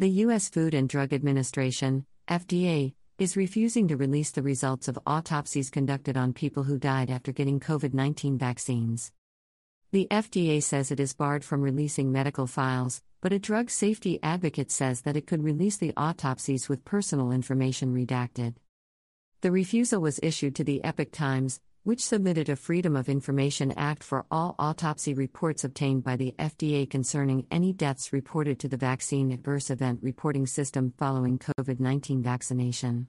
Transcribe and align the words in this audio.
The 0.00 0.22
U.S. 0.26 0.48
Food 0.48 0.74
and 0.74 0.88
Drug 0.88 1.12
Administration, 1.12 2.06
FDA, 2.28 2.94
is 3.18 3.36
refusing 3.36 3.88
to 3.88 3.96
release 3.96 4.30
the 4.30 4.44
results 4.44 4.86
of 4.86 4.96
autopsies 5.04 5.70
conducted 5.70 6.16
on 6.16 6.32
people 6.32 6.62
who 6.62 6.78
died 6.78 7.10
after 7.10 7.32
getting 7.32 7.58
COVID 7.58 7.94
19 7.94 8.38
vaccines. 8.38 9.10
The 9.90 10.06
FDA 10.08 10.62
says 10.62 10.92
it 10.92 11.00
is 11.00 11.14
barred 11.14 11.44
from 11.44 11.62
releasing 11.62 12.12
medical 12.12 12.46
files, 12.46 13.02
but 13.20 13.32
a 13.32 13.40
drug 13.40 13.70
safety 13.70 14.20
advocate 14.22 14.70
says 14.70 15.00
that 15.00 15.16
it 15.16 15.26
could 15.26 15.42
release 15.42 15.78
the 15.78 15.94
autopsies 15.96 16.68
with 16.68 16.84
personal 16.84 17.32
information 17.32 17.92
redacted. 17.92 18.54
The 19.40 19.50
refusal 19.50 20.00
was 20.00 20.20
issued 20.22 20.54
to 20.54 20.62
the 20.62 20.84
Epoch 20.84 21.10
Times, 21.10 21.58
which 21.88 22.04
submitted 22.04 22.50
a 22.50 22.54
Freedom 22.54 22.94
of 22.96 23.08
Information 23.08 23.72
Act 23.72 24.04
for 24.04 24.26
all 24.30 24.54
autopsy 24.58 25.14
reports 25.14 25.64
obtained 25.64 26.04
by 26.04 26.16
the 26.16 26.34
FDA 26.38 26.88
concerning 26.90 27.46
any 27.50 27.72
deaths 27.72 28.12
reported 28.12 28.58
to 28.58 28.68
the 28.68 28.76
Vaccine 28.76 29.32
Adverse 29.32 29.70
Event 29.70 30.00
Reporting 30.02 30.46
System 30.46 30.92
following 30.98 31.38
COVID 31.38 31.80
19 31.80 32.22
vaccination. 32.22 33.06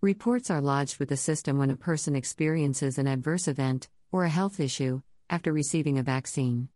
Reports 0.00 0.50
are 0.50 0.62
lodged 0.62 0.98
with 0.98 1.10
the 1.10 1.16
system 1.18 1.58
when 1.58 1.68
a 1.68 1.76
person 1.76 2.16
experiences 2.16 2.96
an 2.96 3.06
adverse 3.06 3.46
event, 3.46 3.90
or 4.10 4.24
a 4.24 4.30
health 4.30 4.60
issue, 4.60 5.02
after 5.28 5.52
receiving 5.52 5.98
a 5.98 6.02
vaccine. 6.02 6.70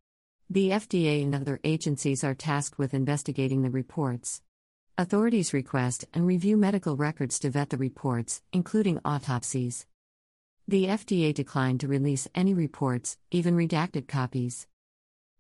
The 0.51 0.73
FDA 0.73 1.23
and 1.23 1.35
other 1.35 1.59
agencies 1.65 2.23
are 2.23 2.35
tasked 2.35 2.79
with 2.79 2.93
investigating 2.93 3.63
the 3.63 3.71
reports. 3.71 4.43
Authorities 4.99 5.55
request 5.55 6.05
and 6.13 6.27
review 6.27 6.59
medical 6.59 6.99
records 6.99 7.39
to 7.39 7.49
vet 7.49 7.71
the 7.71 7.79
reports, 7.79 8.43
including 8.53 9.01
autopsies. 9.07 9.87
The 10.67 10.87
FDA 10.87 11.35
declined 11.35 11.81
to 11.81 11.89
release 11.89 12.27
any 12.35 12.55
reports, 12.55 13.19
even 13.31 13.55
redacted 13.55 14.09
copies. 14.09 14.67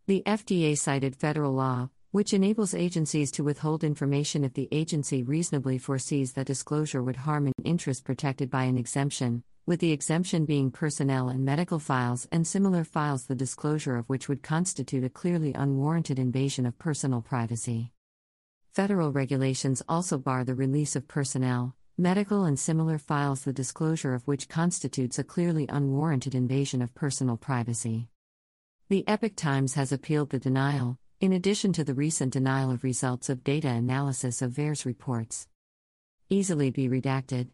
The 0.06 0.22
FDA 0.26 0.76
cited 0.76 1.16
federal 1.16 1.54
law, 1.54 1.88
which 2.10 2.34
enables 2.34 2.74
agencies 2.74 3.30
to 3.30 3.42
withhold 3.42 3.84
information 3.84 4.44
if 4.44 4.52
the 4.52 4.68
agency 4.70 5.22
reasonably 5.22 5.78
foresees 5.78 6.34
that 6.34 6.46
disclosure 6.46 7.02
would 7.02 7.16
harm 7.16 7.46
an 7.46 7.54
interest 7.64 8.04
protected 8.04 8.50
by 8.50 8.64
an 8.64 8.76
exemption, 8.76 9.42
with 9.64 9.80
the 9.80 9.92
exemption 9.92 10.44
being 10.44 10.70
personnel 10.70 11.30
and 11.30 11.42
medical 11.42 11.78
files 11.78 12.28
and 12.30 12.46
similar 12.46 12.84
files, 12.84 13.24
the 13.24 13.34
disclosure 13.34 13.96
of 13.96 14.06
which 14.10 14.28
would 14.28 14.42
constitute 14.42 15.04
a 15.04 15.08
clearly 15.08 15.54
unwarranted 15.54 16.18
invasion 16.18 16.66
of 16.66 16.78
personal 16.78 17.22
privacy. 17.22 17.92
Federal 18.74 19.10
regulations 19.10 19.82
also 19.88 20.18
bar 20.18 20.44
the 20.44 20.54
release 20.54 20.94
of 20.96 21.08
personnel, 21.08 21.74
medical 21.96 22.44
and 22.44 22.58
similar 22.58 22.98
files, 22.98 23.44
the 23.44 23.52
disclosure 23.52 24.14
of 24.14 24.26
which 24.26 24.48
constitutes 24.48 25.18
a 25.18 25.24
clearly 25.24 25.66
unwarranted 25.68 26.34
invasion 26.34 26.82
of 26.82 26.94
personal 26.94 27.36
privacy. 27.36 28.08
The 28.88 29.06
Epoch 29.06 29.36
Times 29.36 29.74
has 29.74 29.92
appealed 29.92 30.30
the 30.30 30.40
denial, 30.40 30.98
in 31.20 31.32
addition 31.32 31.72
to 31.74 31.84
the 31.84 31.94
recent 31.94 32.32
denial 32.32 32.72
of 32.72 32.82
results 32.82 33.28
of 33.28 33.44
data 33.44 33.68
analysis 33.68 34.42
of 34.42 34.50
VAERS 34.52 34.84
reports. 34.84 35.46
Easily 36.28 36.70
be 36.70 36.88
redacted. 36.88 37.48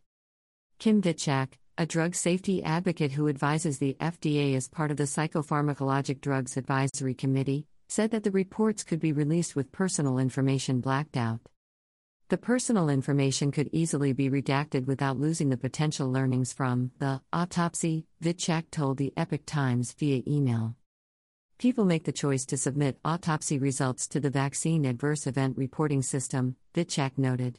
Kim 0.79 1.03
Witczak, 1.03 1.59
a 1.77 1.85
drug 1.85 2.15
safety 2.15 2.63
advocate 2.63 3.13
who 3.13 3.29
advises 3.29 3.79
the 3.79 3.97
FDA 4.01 4.57
as 4.57 4.69
part 4.69 4.91
of 4.91 4.97
the 4.97 5.05
Psychopharmacologic 5.05 6.23
Drugs 6.23 6.57
Advisory 6.57 7.15
Committee, 7.15 7.67
said 7.89 8.11
that 8.13 8.25
the 8.25 8.31
reports 8.31 8.85
could 8.85 9.01
be 9.01 9.13
released 9.13 9.55
with 9.55 9.71
personal 9.71 10.19
information 10.19 10.81
blacked 10.81 11.17
out. 11.17 11.41
The 12.31 12.39
personal 12.39 12.89
information 12.91 13.51
could 13.51 13.69
easily 13.73 14.13
be 14.13 14.31
redacted 14.31 14.87
without 14.87 15.19
losing 15.19 15.49
the 15.49 15.57
potential 15.57 16.13
learnings 16.13 16.53
from 16.53 16.93
the 17.01 17.21
autopsy, 17.33 18.07
Witczak 18.23 18.71
told 18.71 18.99
the 18.99 19.13
Epoch 19.17 19.45
Times 19.47 19.93
via 19.95 20.23
email. 20.29 20.77
People 21.59 21.85
make 21.85 22.05
the 22.05 22.13
choice 22.13 22.47
to 22.47 22.57
submit 22.57 23.01
autopsy 23.05 23.59
results 23.59 24.07
to 24.07 24.21
the 24.21 24.31
Vaccine 24.31 24.85
Adverse 24.85 25.27
Event 25.27 25.59
Reporting 25.59 26.03
System, 26.03 26.55
Witczak 26.73 27.19
noted. 27.19 27.59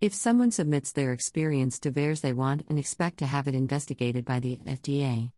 If 0.00 0.14
someone 0.14 0.52
submits 0.52 0.92
their 0.92 1.12
experience 1.12 1.80
to 1.80 1.90
VAERS, 1.90 2.20
they 2.20 2.32
want 2.32 2.62
and 2.68 2.78
expect 2.78 3.18
to 3.18 3.26
have 3.26 3.48
it 3.48 3.56
investigated 3.56 4.24
by 4.24 4.38
the 4.38 4.60
FDA. 4.64 5.32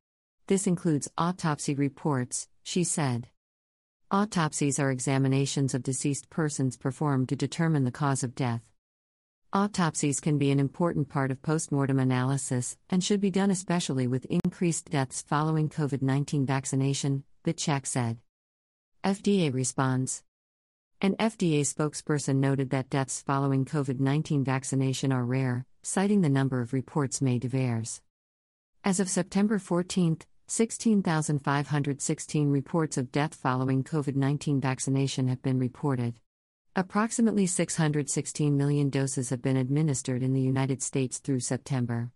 This 0.47 0.67
includes 0.67 1.11
autopsy 1.17 1.75
reports, 1.75 2.49
she 2.63 2.85
said. 2.85 3.29
Autopsies 4.13 4.79
are 4.79 4.91
examinations 4.91 5.73
of 5.73 5.83
deceased 5.83 6.29
persons 6.29 6.77
performed 6.77 7.31
to 7.31 7.35
determine 7.35 7.85
the 7.85 7.91
cause 7.91 8.23
of 8.23 8.35
death. 8.35 8.61
Autopsies 9.55 10.21
can 10.21 10.37
be 10.37 10.51
an 10.51 10.61
important 10.61 11.09
part 11.09 11.31
of 11.31 11.41
postmortem 11.41 11.99
analysis 11.99 12.77
and 12.91 13.03
should 13.03 13.23
be 13.23 13.31
done 13.31 13.51
especially 13.51 14.07
with 14.07 14.27
increased 14.27 14.91
deaths 14.91 15.23
following 15.23 15.71
COVID 15.71 16.03
19 16.03 16.45
vaccination, 16.45 17.25
Witczak 17.47 17.87
said. 17.87 18.19
FDA 19.03 19.51
responds. 19.51 20.23
An 21.01 21.17
FDA 21.17 21.63
spokesperson 21.63 22.37
noted 22.37 22.69
that 22.69 22.91
deaths 22.91 23.23
following 23.23 23.65
COVID 23.65 23.99
19 23.99 24.45
vaccination 24.45 25.11
are 25.11 25.25
rare, 25.25 25.65
citing 25.83 26.21
the 26.21 26.29
number 26.29 26.61
of 26.61 26.75
reports 26.75 27.23
made 27.23 27.41
to 27.41 27.49
VAERS. 27.49 28.03
As 28.85 29.01
of 29.01 29.09
September 29.09 29.59
14, 29.59 30.19
16,516 30.53 32.51
reports 32.51 32.99
of 32.99 33.11
death 33.11 33.35
following 33.35 33.83
COVID 33.83 34.17
19 34.17 34.61
vaccination 34.61 35.29
have 35.29 35.41
been 35.41 35.59
reported. 35.59 36.13
Approximately 36.77 37.47
616 37.47 38.55
million 38.55 38.91
doses 38.91 39.31
have 39.31 39.41
been 39.41 39.57
administered 39.57 40.23
in 40.23 40.35
the 40.35 40.43
United 40.43 40.83
States 40.83 41.21
through 41.21 41.41
September. 41.41 42.11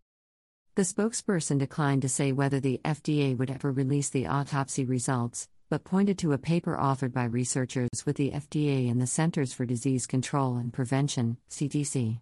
The 0.75 0.83
spokesperson 0.83 1.59
declined 1.59 2.03
to 2.03 2.11
say 2.11 2.31
whether 2.33 2.61
the 2.61 2.79
FDA 2.85 3.35
would 3.35 3.51
ever 3.51 3.73
release 3.73 4.11
the 4.11 4.27
autopsy 4.27 4.85
results, 4.85 5.49
but 5.71 5.85
pointed 5.85 6.19
to 6.19 6.35
a 6.35 6.39
paper 6.39 6.77
authored 6.79 7.15
by 7.15 7.25
researchers 7.25 8.05
with 8.05 8.17
the 8.17 8.33
FDA 8.33 8.91
and 8.91 9.01
the 9.01 9.07
Centers 9.07 9.55
for 9.55 9.65
Disease 9.65 10.07
Control 10.07 10.57
and 10.57 10.75
Prevention, 10.75 11.39
CDC. 11.49 12.21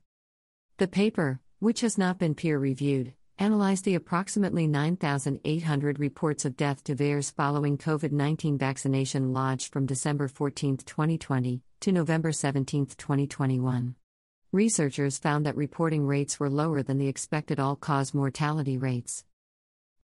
The 0.76 0.86
paper, 0.86 1.41
which 1.58 1.81
has 1.81 1.98
not 1.98 2.20
been 2.20 2.36
peer 2.36 2.56
reviewed, 2.56 3.14
analyzed 3.38 3.84
the 3.84 3.94
approximately 3.94 4.66
9,800 4.66 5.98
reports 5.98 6.44
of 6.44 6.56
death 6.56 6.84
to 6.84 6.94
VAERS 6.94 7.32
following 7.32 7.76
COVID 7.76 8.12
19 8.12 8.56
vaccination 8.58 9.32
lodged 9.32 9.72
from 9.72 9.86
December 9.86 10.28
14, 10.28 10.76
2020, 10.78 11.62
to 11.80 11.92
November 11.92 12.32
17, 12.32 12.86
2021. 12.86 13.94
Researchers 14.52 15.18
found 15.18 15.44
that 15.44 15.56
reporting 15.56 16.06
rates 16.06 16.38
were 16.38 16.48
lower 16.48 16.82
than 16.82 16.98
the 16.98 17.08
expected 17.08 17.58
all 17.58 17.74
cause 17.74 18.14
mortality 18.14 18.78
rates. 18.78 19.24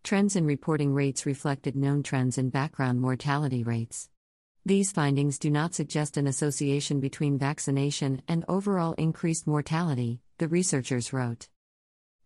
Trends 0.03 0.37
in 0.37 0.45
reporting 0.45 0.93
rates 0.93 1.25
reflected 1.25 1.75
known 1.75 2.01
trends 2.01 2.37
in 2.37 2.49
background 2.49 3.01
mortality 3.01 3.61
rates. 3.61 4.09
These 4.65 4.93
findings 4.93 5.37
do 5.37 5.49
not 5.49 5.73
suggest 5.73 6.15
an 6.15 6.27
association 6.27 7.01
between 7.01 7.37
vaccination 7.37 8.21
and 8.27 8.45
overall 8.47 8.93
increased 8.93 9.47
mortality, 9.47 10.21
the 10.37 10.47
researchers 10.47 11.11
wrote. 11.11 11.49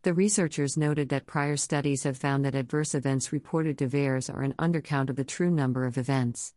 The 0.03 0.15
researchers 0.15 0.77
noted 0.77 1.09
that 1.09 1.27
prior 1.27 1.55
studies 1.55 2.05
have 2.05 2.17
found 2.17 2.43
that 2.43 2.55
adverse 2.55 2.95
events 2.95 3.31
reported 3.31 3.77
to 3.77 3.87
VAERS 3.87 4.33
are 4.33 4.41
an 4.41 4.55
undercount 4.57 5.11
of 5.11 5.15
the 5.15 5.23
true 5.23 5.51
number 5.51 5.85
of 5.85 5.95
events. 5.95 6.55